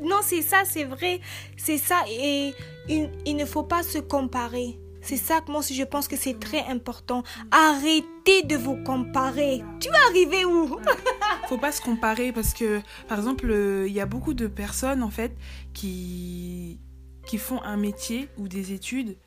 Non, 0.01 0.19
c'est 0.21 0.41
ça, 0.41 0.63
c'est 0.65 0.85
vrai. 0.85 1.19
C'est 1.57 1.77
ça. 1.77 2.03
Et 2.07 2.53
il, 2.87 3.35
ne 3.35 3.45
faut 3.45 3.63
pas 3.63 3.83
se 3.83 3.97
comparer. 3.97 4.79
C'est 5.01 5.17
ça 5.17 5.39
que 5.41 5.51
moi 5.51 5.61
je 5.61 5.83
pense 5.83 6.07
que 6.07 6.17
c'est 6.17 6.39
très 6.39 6.65
important. 6.65 7.23
Arrêtez 7.51 8.43
de 8.43 8.55
vous 8.55 8.77
comparer. 8.83 9.63
Tu 9.79 9.89
vas 9.89 10.05
arriver 10.09 10.45
où? 10.45 10.77
Faut 11.47 11.57
pas 11.57 11.71
se 11.71 11.81
comparer 11.81 12.31
parce 12.31 12.53
que, 12.53 12.81
par 13.07 13.17
exemple, 13.17 13.51
il 13.87 13.93
y 13.93 14.01
a 14.01 14.05
beaucoup 14.05 14.35
de 14.35 14.45
personnes 14.45 15.01
en 15.01 15.09
fait 15.09 15.35
qui, 15.73 16.79
qui 17.25 17.37
font 17.39 17.61
un 17.63 17.77
métier 17.77 18.29
ou 18.37 18.47
des 18.47 18.73
études 18.73 19.17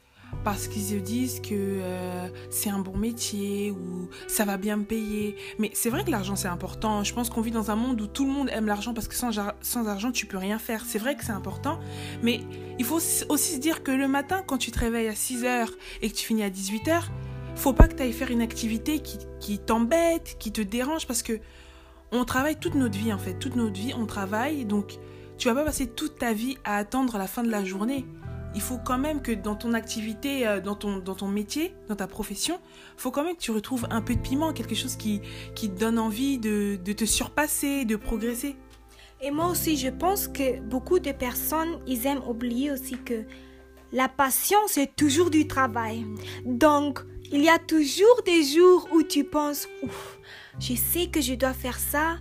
parce 0.45 0.69
qu'ils 0.69 0.83
se 0.83 0.95
disent 0.95 1.41
que 1.41 1.51
euh, 1.53 2.29
c'est 2.51 2.71
un 2.71 2.81
bon 2.81 2.97
métier 2.97 3.71
ou 3.71 4.09
ça 4.27 4.45
va 4.45 4.57
bien 4.57 4.77
me 4.77 4.85
payer. 4.85 5.37
Mais 5.59 5.71
c'est 5.75 5.91
vrai 5.91 6.05
que 6.05 6.11
l'argent 6.11 6.37
c'est 6.37 6.49
important. 6.49 7.05
Je 7.05 7.15
pense 7.15 7.31
qu'on 7.31 7.41
vit 7.41 7.51
dans 7.51 7.71
un 7.71 7.77
monde 7.77 8.01
où 8.01 8.07
tout 8.07 8.25
le 8.25 8.33
monde 8.33 8.49
aime 8.53 8.67
l'argent 8.67 8.95
parce 8.95 9.09
que 9.09 9.15
sans, 9.15 9.39
argent 9.87 10.12
tu 10.12 10.27
peux 10.27 10.39
rien 10.39 10.59
faire. 10.59 10.85
C'est 10.87 10.99
vrai 10.99 11.17
que 11.17 11.25
c'est 11.25 11.33
important. 11.33 11.79
Mais 12.23 12.41
il 12.79 12.85
faut 12.85 13.01
aussi 13.29 13.55
se 13.55 13.59
dire 13.59 13.83
que 13.83 13.93
le 13.93 14.09
matin 14.09 14.43
quand 14.47 14.59
tu 14.59 14.71
te 14.71 14.79
réveilles 14.79 15.09
à 15.09 15.12
6h 15.12 15.69
et 16.03 16.11
que 16.11 16.15
tu 16.15 16.27
finis 16.27 16.43
à 16.43 16.51
18h, 16.51 17.03
faut 17.55 17.73
pas 17.73 17.87
que 17.87 17.95
tu 17.95 18.03
ailles 18.03 18.12
faire 18.12 18.31
une 18.31 18.43
activité 18.43 19.01
qui, 19.01 19.19
qui 19.41 19.59
t'embête, 19.59 20.37
qui 20.39 20.53
te 20.53 20.62
dérange 20.62 21.07
parce 21.07 21.23
que 21.23 21.39
on 22.11 22.25
travaille 22.25 22.57
toute 22.57 22.75
notre 22.75 22.99
vie 22.99 23.12
en 23.12 23.19
fait. 23.19 23.35
Toute 23.35 23.57
notre 23.57 23.75
vie 23.75 23.95
on 23.97 24.07
travaille 24.07 24.65
donc 24.65 24.99
tu 25.39 25.49
vas 25.49 25.55
pas 25.55 25.65
passer 25.65 25.87
toute 25.87 26.19
ta 26.19 26.33
vie 26.33 26.57
à 26.65 26.77
attendre 26.77 27.19
la 27.19 27.27
fin 27.27 27.43
de 27.43 27.51
la 27.51 27.65
journée 27.65 28.05
il 28.54 28.61
faut 28.61 28.78
quand 28.78 28.99
même 28.99 29.23
que 29.23 29.32
dans 29.32 29.54
ton 29.54 29.73
activité, 29.73 30.47
euh, 30.47 30.61
dans 30.61 30.75
ton, 30.75 30.99
dans 30.99 31.14
ton 31.14 31.28
métier, 31.28 31.75
dans 31.88 31.97
ta 31.97 32.06
profession, 32.06 32.61
il 32.97 33.00
faut 33.00 33.11
quand 33.11 33.25
même 33.25 33.37
que 33.37 33.40
tu 33.40 33.50
retrouves 33.50 33.87
un 33.90 34.02
peu 34.02 34.14
de 34.14 34.21
piment, 34.21 34.52
quelque 34.52 34.75
chose 34.75 34.97
qui, 34.97 35.21
qui 35.54 35.71
te 35.71 35.78
donne 35.78 35.99
envie 35.99 36.38
de, 36.38 36.78
de 36.82 36.92
te 36.92 37.04
surpasser, 37.04 37.85
de 37.85 37.97
progresser. 37.97 38.56
Et 39.21 39.30
moi 39.30 39.47
aussi, 39.47 39.76
je 39.76 39.88
pense 39.88 40.28
que 40.28 40.61
beaucoup 40.61 40.99
de 40.99 41.12
personnes, 41.12 41.78
ils 41.87 42.06
aiment 42.06 42.26
oublier 42.28 42.73
aussi 42.73 42.99
que 42.99 43.25
la 43.92 44.09
passion, 44.09 44.59
c'est 44.66 44.97
toujours 44.97 45.30
du 45.30 45.47
travail. 45.47 46.06
Donc, 46.44 47.00
il 47.30 47.42
y 47.42 47.49
a 47.49 47.59
toujours 47.59 48.23
des 48.26 48.42
jours 48.42 48.88
où 48.92 49.02
tu 49.02 49.25
penses, 49.25 49.68
ouf, 49.82 50.18
je 50.59 50.75
sais 50.75 51.06
que 51.06 51.21
je 51.21 51.35
dois 51.35 51.52
faire 51.52 51.78
ça, 51.78 52.18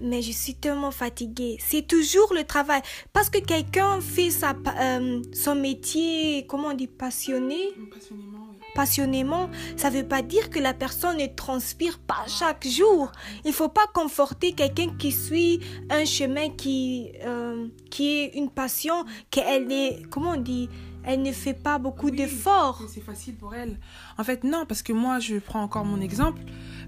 mais 0.00 0.22
je 0.22 0.32
suis 0.32 0.54
tellement 0.54 0.90
fatiguée. 0.90 1.58
C'est 1.60 1.86
toujours 1.86 2.32
le 2.34 2.44
travail. 2.44 2.80
Parce 3.12 3.30
que 3.30 3.38
quelqu'un 3.38 4.00
fait 4.00 4.30
sa, 4.30 4.54
euh, 4.80 5.22
son 5.32 5.54
métier, 5.54 6.46
comment 6.48 6.68
on 6.68 6.74
dit, 6.74 6.86
passionné? 6.86 7.58
Passionnément, 7.92 8.46
oui. 8.50 8.56
passionnément, 8.74 9.50
ça 9.76 9.90
ne 9.90 9.96
veut 9.96 10.08
pas 10.08 10.22
dire 10.22 10.50
que 10.50 10.58
la 10.58 10.74
personne 10.74 11.18
ne 11.18 11.26
transpire 11.26 11.98
pas 11.98 12.24
chaque 12.26 12.66
jour. 12.66 13.12
Il 13.44 13.52
faut 13.52 13.68
pas 13.68 13.86
conforter 13.92 14.52
quelqu'un 14.52 14.88
qui 14.98 15.12
suit 15.12 15.60
un 15.90 16.04
chemin 16.04 16.50
qui, 16.50 17.12
euh, 17.24 17.68
qui 17.90 18.18
est 18.18 18.34
une 18.34 18.50
passion, 18.50 19.04
qu'elle 19.30 19.70
est, 19.70 20.02
comment 20.10 20.32
on 20.32 20.40
dit, 20.40 20.68
elle 21.04 21.22
ne 21.22 21.32
fait 21.32 21.54
pas 21.54 21.78
beaucoup 21.78 22.06
Oui, 22.06 22.16
d'efforts. 22.16 22.82
C'est 22.88 23.00
facile 23.02 23.34
pour 23.36 23.54
elle. 23.54 23.78
En 24.18 24.24
fait, 24.24 24.44
non, 24.44 24.64
parce 24.66 24.82
que 24.82 24.92
moi, 24.92 25.18
je 25.18 25.36
prends 25.36 25.62
encore 25.62 25.84
mon 25.84 26.00
exemple. 26.00 26.42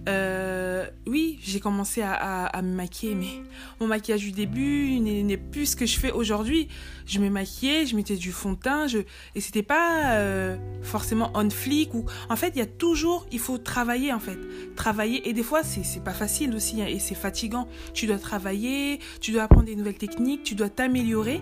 Euh, 0.09 0.87
oui, 1.07 1.39
j'ai 1.43 1.61
commencé 1.61 2.03
à, 2.03 2.13
à- 2.13 2.47
à 2.47 2.63
me 2.63 2.75
maquiller, 2.75 3.15
mais 3.15 3.43
mon 3.81 3.87
maquillage 3.87 4.21
du 4.23 4.33
début 4.33 4.99
n'est 5.01 5.37
plus 5.37 5.67
ce 5.67 5.77
que 5.77 5.87
je 5.87 5.99
fais 5.99 6.11
aujourd'hui. 6.11 6.69
Je 7.07 7.19
me 7.21 7.29
maquillais, 7.31 7.87
je 7.87 7.95
mettais 7.97 8.17
du 8.17 8.33
fond 8.33 8.53
de 8.53 8.59
teint, 8.59 8.87
je... 8.87 8.99
et 9.35 9.41
c'était 9.41 9.63
pas 9.63 10.13
euh, 10.15 10.57
forcément 10.83 11.31
on 11.35 11.49
flic. 11.51 11.95
Ou... 11.95 12.05
En 12.29 12.37
fait, 12.37 12.53
il 12.55 12.59
y 12.59 12.63
a 12.63 12.67
toujours, 12.67 13.27
il 13.33 13.39
faut 13.39 13.59
travailler 13.59 14.13
en 14.13 14.21
fait. 14.21 14.39
Travailler, 14.77 15.29
et 15.29 15.33
des 15.33 15.43
fois, 15.43 15.63
c'est 15.63 15.85
c'est 15.85 16.03
pas 16.03 16.13
facile 16.15 16.55
aussi, 16.55 16.81
hein, 16.83 16.87
et 16.89 16.99
c'est 16.99 17.15
fatigant. 17.15 17.69
Tu 17.95 18.07
dois 18.07 18.19
travailler, 18.19 18.99
tu 19.21 19.33
dois 19.33 19.45
apprendre 19.45 19.67
des 19.67 19.77
nouvelles 19.77 19.99
techniques, 19.99 20.43
tu 20.43 20.55
dois 20.55 20.69
t'améliorer, 20.69 21.41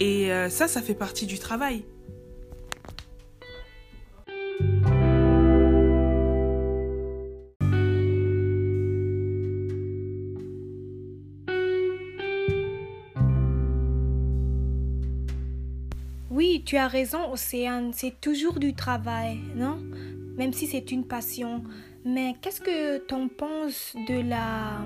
et 0.00 0.32
euh, 0.32 0.48
ça, 0.48 0.68
ça 0.68 0.80
fait 0.82 0.94
partie 0.94 1.26
du 1.26 1.38
travail. 1.38 1.84
Tu 16.70 16.76
as 16.76 16.86
raison, 16.86 17.32
Océane, 17.32 17.90
c'est 17.92 18.20
toujours 18.20 18.60
du 18.60 18.74
travail, 18.74 19.40
non? 19.56 19.82
Même 20.36 20.52
si 20.52 20.68
c'est 20.68 20.92
une 20.92 21.04
passion. 21.04 21.64
Mais 22.04 22.36
qu'est-ce 22.40 22.60
que 22.60 22.98
t'en 22.98 23.26
penses 23.26 23.96
de 24.06 24.20
la... 24.20 24.78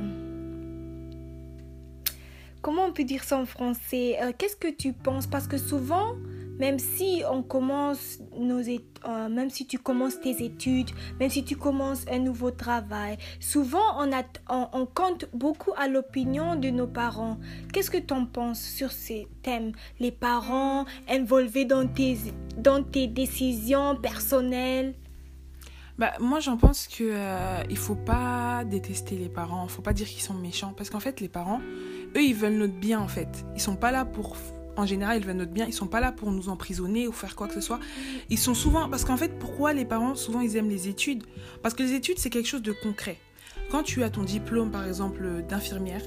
Comment 2.62 2.86
on 2.86 2.92
peut 2.94 3.04
dire 3.04 3.22
ça 3.22 3.36
en 3.36 3.44
français? 3.44 4.16
Euh, 4.22 4.32
Qu'est-ce 4.38 4.56
que 4.56 4.70
tu 4.74 4.94
penses? 4.94 5.26
Parce 5.26 5.46
que 5.46 5.58
souvent, 5.58 6.14
même 6.58 6.78
si 6.78 7.22
on 7.30 7.42
commence 7.42 8.18
nos 8.38 8.60
euh, 8.60 9.28
même 9.28 9.50
si 9.50 9.66
tu 9.66 9.78
commences 9.78 10.20
tes 10.20 10.42
études, 10.44 10.90
même 11.20 11.30
si 11.30 11.44
tu 11.44 11.56
commences 11.56 12.04
un 12.10 12.18
nouveau 12.18 12.50
travail, 12.50 13.18
souvent 13.40 14.02
on, 14.48 14.86
compte 14.86 15.26
beaucoup 15.34 15.72
à 15.76 15.88
l'opinion 15.88 16.56
de 16.56 16.70
nos 16.70 16.86
parents. 16.86 17.38
Qu'est-ce 17.72 17.90
que 17.90 17.98
tu 17.98 18.14
en 18.14 18.26
penses 18.26 18.60
sur 18.60 18.92
ces 18.92 19.28
thèmes? 19.42 19.72
Les 20.00 20.12
parents 20.12 20.84
involvés 21.08 21.64
dans 21.64 21.86
tes, 21.86 22.16
dans 22.56 22.82
tes 22.82 23.06
décisions 23.06 23.96
personnelles? 23.96 24.94
Bah, 25.96 26.12
moi, 26.18 26.40
j'en 26.40 26.56
pense 26.56 26.88
que 26.88 27.04
euh, 27.04 27.62
il 27.70 27.76
faut 27.76 27.94
pas 27.94 28.64
détester 28.64 29.16
les 29.16 29.28
parents. 29.28 29.68
faut 29.68 29.82
pas 29.82 29.92
dire 29.92 30.08
qu'ils 30.08 30.22
sont 30.22 30.34
méchants. 30.34 30.74
Parce 30.76 30.90
qu'en 30.90 30.98
fait, 30.98 31.20
les 31.20 31.28
parents, 31.28 31.60
eux, 32.16 32.22
ils 32.22 32.34
veulent 32.34 32.56
notre 32.56 32.74
bien, 32.74 33.00
en 33.00 33.06
fait. 33.06 33.44
Ils 33.54 33.60
sont 33.60 33.76
pas 33.76 33.92
là 33.92 34.04
pour. 34.04 34.36
En 34.76 34.86
général, 34.86 35.18
ils 35.18 35.26
veulent 35.26 35.36
notre 35.36 35.52
bien. 35.52 35.66
Ils 35.66 35.72
sont 35.72 35.86
pas 35.86 36.00
là 36.00 36.12
pour 36.12 36.30
nous 36.30 36.48
emprisonner 36.48 37.06
ou 37.06 37.12
faire 37.12 37.36
quoi 37.36 37.48
que 37.48 37.54
ce 37.54 37.60
soit. 37.60 37.80
Ils 38.30 38.38
sont 38.38 38.54
souvent. 38.54 38.88
Parce 38.88 39.04
qu'en 39.04 39.16
fait, 39.16 39.38
pourquoi 39.38 39.72
les 39.72 39.84
parents, 39.84 40.14
souvent, 40.14 40.40
ils 40.40 40.56
aiment 40.56 40.68
les 40.68 40.88
études? 40.88 41.24
Parce 41.62 41.74
que 41.74 41.82
les 41.82 41.92
études, 41.92 42.18
c'est 42.18 42.30
quelque 42.30 42.48
chose 42.48 42.62
de 42.62 42.72
concret. 42.72 43.18
Quand 43.70 43.82
tu 43.82 44.02
as 44.02 44.10
ton 44.10 44.22
diplôme, 44.22 44.70
par 44.70 44.86
exemple, 44.86 45.44
d'infirmière, 45.48 46.02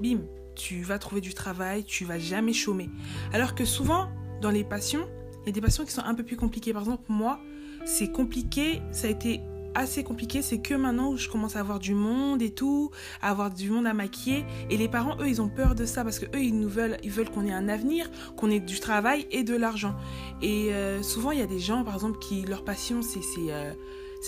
bim, 0.00 0.20
tu 0.54 0.82
vas 0.82 0.98
trouver 0.98 1.20
du 1.20 1.34
travail, 1.34 1.84
tu 1.84 2.04
vas 2.04 2.18
jamais 2.18 2.52
chômer. 2.52 2.90
Alors 3.32 3.54
que 3.54 3.64
souvent, 3.64 4.08
dans 4.40 4.50
les 4.50 4.64
passions, 4.64 5.06
il 5.42 5.46
y 5.46 5.48
a 5.50 5.52
des 5.52 5.60
passions 5.60 5.84
qui 5.84 5.92
sont 5.92 6.02
un 6.02 6.14
peu 6.14 6.24
plus 6.24 6.36
compliquées. 6.36 6.72
Par 6.72 6.82
exemple, 6.82 7.04
moi, 7.08 7.40
c'est 7.84 8.10
compliqué, 8.10 8.80
ça 8.90 9.06
a 9.06 9.10
été 9.10 9.40
assez 9.76 10.02
compliqué, 10.02 10.42
c'est 10.42 10.58
que 10.58 10.74
maintenant 10.74 11.10
où 11.10 11.16
je 11.16 11.28
commence 11.28 11.56
à 11.56 11.60
avoir 11.60 11.78
du 11.78 11.94
monde 11.94 12.42
et 12.42 12.50
tout, 12.50 12.90
à 13.22 13.30
avoir 13.30 13.50
du 13.50 13.70
monde 13.70 13.86
à 13.86 13.92
maquiller, 13.92 14.44
et 14.70 14.76
les 14.76 14.88
parents, 14.88 15.16
eux, 15.20 15.28
ils 15.28 15.40
ont 15.42 15.48
peur 15.48 15.74
de 15.74 15.84
ça 15.84 16.02
parce 16.02 16.18
que 16.18 16.26
eux, 16.36 16.42
ils 16.42 16.58
nous 16.58 16.68
veulent, 16.68 16.96
ils 17.02 17.10
veulent 17.10 17.30
qu'on 17.30 17.46
ait 17.46 17.52
un 17.52 17.68
avenir, 17.68 18.10
qu'on 18.36 18.50
ait 18.50 18.60
du 18.60 18.80
travail 18.80 19.26
et 19.30 19.44
de 19.44 19.54
l'argent. 19.54 19.94
Et 20.42 20.72
euh, 20.72 21.02
souvent, 21.02 21.30
il 21.30 21.38
y 21.38 21.42
a 21.42 21.46
des 21.46 21.58
gens, 21.58 21.84
par 21.84 21.94
exemple, 21.94 22.18
qui 22.18 22.42
leur 22.42 22.64
passion, 22.64 23.02
c'est 23.02 23.20
euh, 23.50 23.72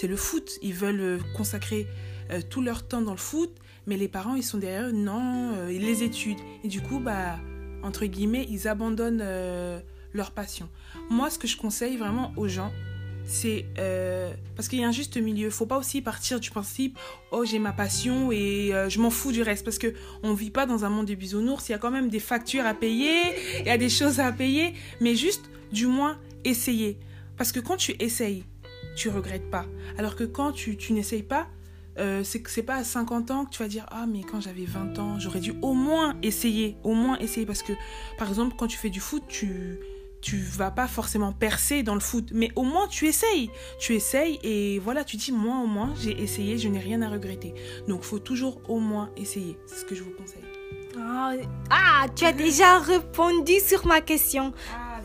le 0.03 0.17
foot. 0.17 0.59
Ils 0.63 0.75
veulent 0.75 1.01
euh, 1.01 1.19
consacrer 1.37 1.87
tout 2.51 2.61
leur 2.61 2.87
temps 2.87 3.01
dans 3.01 3.13
le 3.13 3.17
foot, 3.17 3.51
mais 3.87 3.97
les 3.97 4.09
parents, 4.09 4.35
ils 4.35 4.43
sont 4.43 4.59
derrière 4.59 4.89
eux, 4.89 4.93
non, 4.93 5.67
les 5.67 6.03
études. 6.03 6.37
Et 6.63 6.69
du 6.69 6.83
coup, 6.83 6.99
bah, 6.99 7.39
entre 7.83 8.05
guillemets, 8.05 8.47
ils 8.51 8.69
abandonnent 8.69 9.25
leur 10.13 10.31
passion. 10.33 10.69
Moi, 11.09 11.31
ce 11.31 11.39
que 11.39 11.49
je 11.49 11.57
conseille 11.57 11.97
vraiment 11.97 12.35
aux 12.37 12.47
gens, 12.47 12.71
c'est 13.29 13.67
euh, 13.79 14.33
parce 14.57 14.69
qu'il 14.69 14.81
y 14.81 14.85
a 14.85 14.89
un 14.89 14.93
juste 14.93 15.19
milieu. 15.19 15.51
Faut 15.51 15.67
pas 15.67 15.79
aussi 15.79 16.01
partir 16.01 16.41
du 16.41 16.51
principe 16.51 16.99
oh 17.31 17.45
j'ai 17.45 17.59
ma 17.59 17.73
passion 17.73 18.33
et 18.33 18.71
euh, 18.73 18.89
je 18.89 18.99
m'en 19.01 19.11
fous 19.11 19.33
du 19.33 19.43
reste 19.43 19.65
parce 19.65 19.79
que 19.79 19.95
on 20.23 20.33
vit 20.33 20.51
pas 20.51 20.65
dans 20.65 20.85
un 20.85 20.89
monde 20.89 21.07
de 21.07 21.15
bisounours. 21.15 21.69
Il 21.69 21.73
y 21.73 21.75
a 21.75 21.79
quand 21.79 21.91
même 21.91 22.09
des 22.09 22.21
factures 22.21 22.65
à 22.65 22.75
payer, 22.75 23.21
il 23.61 23.67
y 23.67 23.71
a 23.71 23.79
des 23.79 23.91
choses 23.91 24.19
à 24.19 24.33
payer, 24.33 24.73
mais 25.01 25.15
juste 25.15 25.51
du 25.73 25.87
moins 25.87 26.19
essayer. 26.45 26.99
Parce 27.37 27.53
que 27.53 27.61
quand 27.61 27.77
tu 27.77 27.95
essayes, 28.01 28.45
tu 28.97 29.11
regrettes 29.11 29.51
pas. 29.51 29.67
Alors 29.99 30.17
que 30.17 30.25
quand 30.25 30.53
tu, 30.53 30.77
n'essayes 30.91 31.23
pas, 31.23 31.49
euh, 31.99 32.25
c'est 32.25 32.41
que 32.41 32.51
c'est 32.51 32.63
pas 32.63 32.77
à 32.77 32.85
50 32.85 33.31
ans 33.31 33.45
que 33.45 33.51
tu 33.51 33.63
vas 33.63 33.69
dire 33.69 33.85
ah 33.91 34.07
mais 34.07 34.23
quand 34.23 34.41
j'avais 34.41 34.65
20 34.65 35.01
ans 35.01 35.19
j'aurais 35.19 35.41
dû 35.41 35.53
au 35.63 35.75
moins 35.75 36.17
essayer 36.23 36.77
au 36.85 36.95
moins 36.95 37.19
essayer 37.19 37.45
parce 37.45 37.65
que 37.65 37.73
par 38.17 38.29
exemple 38.29 38.55
quand 38.57 38.69
tu 38.69 38.79
fais 38.79 38.89
du 38.89 39.01
foot 39.01 39.25
tu 39.27 39.81
tu 40.29 40.37
vas 40.37 40.71
pas 40.71 40.87
forcément 40.87 41.33
percer 41.33 41.83
dans 41.83 41.95
le 41.95 42.01
foot. 42.01 42.33
Mais 42.35 42.51
au 42.55 42.63
moins 42.63 42.87
tu 42.87 43.07
essayes. 43.07 43.51
Tu 43.79 43.95
essayes 43.95 44.39
et 44.43 44.79
voilà 44.79 45.03
tu 45.03 45.17
dis 45.17 45.33
moi 45.33 45.57
au 45.63 45.67
moins 45.67 45.95
j'ai 45.99 46.21
essayé 46.21 46.59
je 46.59 46.69
n'ai 46.69 46.81
rien 46.81 47.01
à 47.01 47.09
regretter. 47.09 47.55
Donc 47.87 48.03
faut 48.03 48.19
toujours 48.19 48.61
au 48.69 48.79
moins 48.79 49.11
essayer. 49.17 49.57
C'est 49.67 49.77
ce 49.77 49.85
que 49.87 49.95
je 49.95 50.03
vous 50.03 50.11
conseille. 50.11 50.45
Ah, 50.99 51.33
ah, 51.71 52.07
tu 52.15 52.27
as 52.27 52.33
déjà 52.33 52.79
répondu 52.79 53.55
sur 53.67 53.87
ma 53.87 54.03
question. 54.03 54.53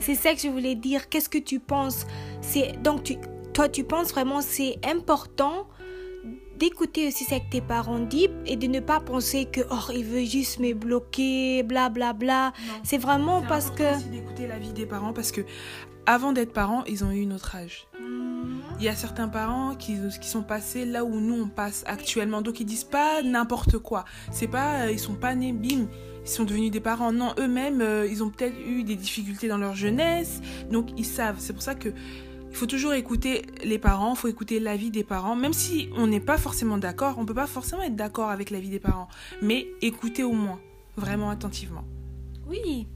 C'est 0.01 0.15
ça 0.15 0.33
que 0.33 0.41
je 0.41 0.49
voulais 0.49 0.75
dire. 0.75 1.07
Qu'est-ce 1.07 1.29
que 1.29 1.37
tu 1.37 1.61
penses? 1.61 2.05
C'est 2.41 2.81
donc 2.81 3.03
tu, 3.03 3.15
toi, 3.53 3.69
tu 3.69 3.85
penses 3.85 4.11
vraiment 4.11 4.41
c'est 4.41 4.77
important 4.83 5.69
d'écouter 6.63 7.09
aussi 7.09 7.25
ce 7.25 7.35
que 7.35 7.49
tes 7.51 7.59
parents 7.59 7.99
disent 7.99 8.29
et 8.45 8.55
de 8.55 8.67
ne 8.67 8.79
pas 8.79 9.01
penser 9.01 9.43
que 9.51 9.59
oh 9.69 9.91
il 9.93 10.05
veut 10.05 10.23
juste 10.23 10.59
me 10.59 10.73
bloquer, 10.73 11.61
bla 11.61 11.89
bla 11.89 12.13
bla. 12.13 12.53
C'est 12.83 12.97
vraiment 12.97 13.41
parce 13.41 13.69
que 13.69 13.97
aussi 13.97 14.07
d'écouter 14.07 14.47
l'avis 14.47 14.71
des 14.71 14.85
parents 14.85 15.11
parce 15.11 15.33
que 15.33 15.41
avant 16.05 16.31
d'être 16.31 16.53
parents 16.53 16.85
ils 16.85 17.03
ont 17.03 17.11
eu 17.11 17.25
notre 17.25 17.53
âge 17.57 17.85
Il 18.79 18.85
y 18.85 18.87
a 18.87 18.95
certains 18.95 19.27
parents 19.27 19.75
qui, 19.75 19.97
qui 20.21 20.29
sont 20.29 20.41
passés 20.43 20.85
là 20.85 21.03
où 21.03 21.19
nous 21.19 21.43
on 21.43 21.49
passe 21.49 21.83
actuellement. 21.85 22.41
Donc 22.41 22.61
ils 22.61 22.65
disent 22.65 22.85
pas 22.85 23.21
n'importe 23.21 23.77
quoi. 23.77 24.05
C'est 24.31 24.47
pas 24.47 24.83
euh, 24.83 24.91
ils 24.91 24.99
sont 24.99 25.15
pas 25.15 25.35
nés 25.35 25.51
bim, 25.51 25.87
ils 26.23 26.29
sont 26.29 26.45
devenus 26.45 26.71
des 26.71 26.79
parents. 26.79 27.11
Non, 27.11 27.33
eux-mêmes 27.39 27.81
euh, 27.81 28.07
ils 28.09 28.23
ont 28.23 28.29
peut-être 28.29 28.55
eu 28.65 28.83
des 28.85 28.95
difficultés 28.95 29.49
dans 29.49 29.57
leur 29.57 29.75
jeunesse. 29.75 30.39
Donc 30.71 30.91
ils 30.95 31.05
savent. 31.05 31.39
C'est 31.39 31.51
pour 31.51 31.61
ça 31.61 31.75
que 31.75 31.89
il 32.53 32.57
faut 32.57 32.67
toujours 32.67 32.93
écouter 32.93 33.41
les 33.63 33.79
parents, 33.79 34.13
il 34.13 34.17
faut 34.17 34.27
écouter 34.27 34.59
l'avis 34.59 34.91
des 34.91 35.03
parents, 35.03 35.35
même 35.35 35.53
si 35.53 35.89
on 35.97 36.05
n'est 36.05 36.19
pas 36.19 36.37
forcément 36.37 36.77
d'accord, 36.77 37.15
on 37.17 37.25
peut 37.25 37.33
pas 37.33 37.47
forcément 37.47 37.81
être 37.81 37.95
d'accord 37.95 38.29
avec 38.29 38.51
l'avis 38.51 38.69
des 38.69 38.79
parents, 38.79 39.07
mais 39.41 39.67
écoutez 39.81 40.23
au 40.23 40.33
moins, 40.33 40.59
vraiment 40.95 41.31
attentivement. 41.31 41.83
oui. 42.47 42.87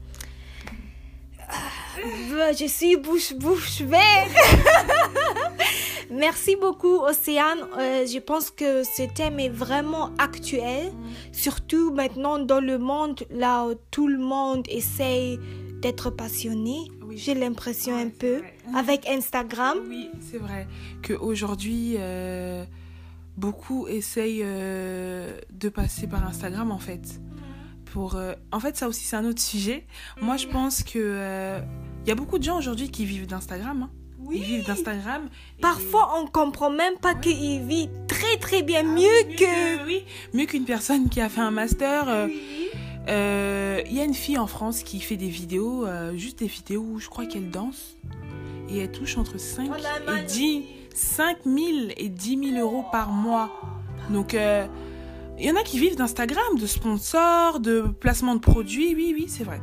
Ah, 1.50 2.52
Je 2.52 2.66
suis 2.66 2.96
bouche 2.96 3.32
bouche 3.34 3.82
bée. 3.82 3.96
Merci 6.10 6.56
beaucoup 6.56 6.98
Océane. 7.00 7.58
Euh, 7.78 8.06
je 8.06 8.18
pense 8.18 8.50
que 8.50 8.84
ce 8.84 9.02
thème 9.12 9.40
est 9.40 9.48
vraiment 9.48 10.10
actuel, 10.18 10.92
surtout 11.32 11.92
maintenant 11.92 12.38
dans 12.38 12.60
le 12.60 12.78
monde 12.78 13.20
là 13.30 13.66
où 13.66 13.74
tout 13.90 14.06
le 14.06 14.18
monde 14.18 14.66
essaye 14.68 15.38
d'être 15.82 16.10
passionné. 16.10 16.76
Oui. 17.18 17.22
J'ai 17.24 17.34
l'impression 17.34 17.94
Ouais, 17.96 18.02
un 18.02 18.08
peu 18.08 18.38
vrai. 18.38 18.54
avec 18.74 19.08
Instagram. 19.08 19.78
Oui, 19.88 20.08
c'est 20.30 20.38
vrai 20.38 20.66
qu'aujourd'hui, 21.06 21.94
euh, 21.98 22.64
beaucoup 23.36 23.86
essayent 23.88 24.42
euh, 24.44 25.38
de 25.52 25.68
passer 25.68 26.06
par 26.06 26.26
Instagram 26.26 26.70
en 26.70 26.78
fait. 26.78 27.20
Pour, 27.92 28.16
euh, 28.16 28.34
en 28.52 28.60
fait, 28.60 28.76
ça 28.76 28.86
aussi, 28.86 29.04
c'est 29.04 29.16
un 29.16 29.24
autre 29.24 29.40
sujet. 29.40 29.86
Moi, 30.20 30.36
je 30.36 30.46
pense 30.46 30.82
que 30.82 30.98
euh, 30.98 31.58
il 32.04 32.08
y 32.08 32.12
a 32.12 32.14
beaucoup 32.14 32.38
de 32.38 32.44
gens 32.44 32.58
aujourd'hui 32.58 32.90
qui 32.90 33.04
vivent 33.06 33.26
d'Instagram. 33.26 33.84
hein. 33.84 33.90
Ils 34.30 34.42
vivent 34.42 34.66
d'Instagram. 34.66 35.22
Parfois, 35.62 36.20
on 36.20 36.26
comprend 36.26 36.68
même 36.70 36.96
pas 37.00 37.14
Ouais. 37.14 37.20
qu'il 37.20 37.62
vit 37.64 37.88
très 38.08 38.36
très 38.36 38.62
bien 38.62 38.80
Ah, 38.84 38.94
mieux 38.94 39.36
que. 39.36 39.86
oui, 39.86 40.04
mieux 40.34 40.44
qu'une 40.44 40.66
personne 40.66 41.08
qui 41.08 41.18
a 41.22 41.30
fait 41.30 41.40
un 41.40 41.50
master. 41.50 42.28
Euh, 43.08 43.58
Euh, 43.78 43.82
Il 43.86 43.96
y 43.96 44.00
a 44.00 44.04
une 44.04 44.14
fille 44.14 44.38
en 44.38 44.46
France 44.46 44.82
qui 44.82 45.00
fait 45.00 45.16
des 45.16 45.28
vidéos, 45.28 45.86
euh, 45.86 46.16
juste 46.16 46.40
des 46.40 46.46
vidéos 46.46 46.82
où 46.82 46.98
je 46.98 47.08
crois 47.08 47.26
qu'elle 47.26 47.50
danse. 47.50 47.96
Et 48.68 48.78
elle 48.78 48.90
touche 48.90 49.16
entre 49.16 49.38
5 49.38 49.70
et 50.18 50.24
10, 50.26 50.62
5 50.94 51.38
000 51.44 51.56
et 51.96 52.08
10 52.08 52.52
000 52.52 52.60
euros 52.60 52.84
par 52.92 53.10
mois. 53.10 53.50
Donc, 54.10 54.34
euh, 54.34 54.66
il 55.38 55.46
y 55.46 55.50
en 55.50 55.56
a 55.56 55.62
qui 55.62 55.78
vivent 55.78 55.96
d'Instagram, 55.96 56.58
de 56.58 56.66
sponsors, 56.66 57.60
de 57.60 57.82
placement 58.00 58.34
de 58.34 58.40
produits. 58.40 58.94
Oui, 58.94 59.14
oui, 59.16 59.26
c'est 59.28 59.44
vrai. 59.44 59.60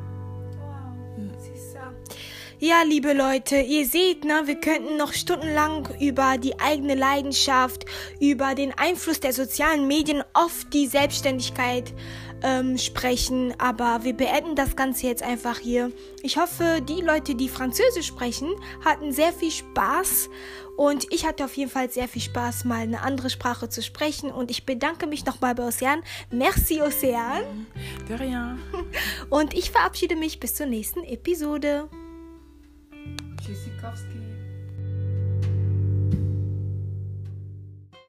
Ja, 2.67 2.81
liebe 2.81 3.13
Leute, 3.13 3.57
ihr 3.57 3.85
seht, 3.85 4.25
ne, 4.25 4.41
wir 4.45 4.55
könnten 4.55 4.97
noch 4.97 5.13
stundenlang 5.13 5.87
über 5.99 6.39
die 6.39 6.59
eigene 6.59 6.95
Leidenschaft, 6.95 7.85
über 8.19 8.55
den 8.55 8.75
Einfluss 8.75 9.19
der 9.19 9.33
sozialen 9.33 9.87
Medien 9.87 10.23
auf 10.33 10.65
die 10.73 10.87
Selbstständigkeit 10.87 11.93
ähm, 12.41 12.79
sprechen, 12.79 13.53
aber 13.59 14.03
wir 14.03 14.13
beenden 14.13 14.55
das 14.55 14.75
Ganze 14.75 15.05
jetzt 15.05 15.21
einfach 15.21 15.59
hier. 15.59 15.91
Ich 16.23 16.37
hoffe, 16.37 16.81
die 16.81 17.01
Leute, 17.01 17.35
die 17.35 17.49
Französisch 17.49 18.07
sprechen, 18.07 18.49
hatten 18.83 19.11
sehr 19.11 19.31
viel 19.31 19.51
Spaß 19.51 20.31
und 20.75 21.05
ich 21.13 21.27
hatte 21.27 21.45
auf 21.45 21.55
jeden 21.55 21.69
Fall 21.69 21.91
sehr 21.91 22.07
viel 22.07 22.23
Spaß, 22.23 22.65
mal 22.65 22.79
eine 22.79 23.03
andere 23.03 23.29
Sprache 23.29 23.69
zu 23.69 23.83
sprechen 23.83 24.31
und 24.31 24.49
ich 24.49 24.65
bedanke 24.65 25.05
mich 25.05 25.23
nochmal 25.23 25.53
bei 25.53 25.67
Ocean. 25.67 26.01
Merci, 26.31 26.81
Ocean. 26.81 27.67
De 28.09 28.15
rien. 28.15 28.57
Und 29.29 29.53
ich 29.53 29.69
verabschiede 29.69 30.15
mich 30.15 30.39
bis 30.39 30.55
zur 30.55 30.65
nächsten 30.65 31.03
Episode. 31.03 31.89
Чесиковский 33.41 34.24